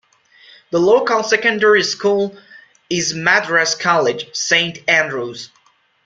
[0.71, 2.35] The local secondary school
[2.89, 5.51] is Madras College, Saint Andrews.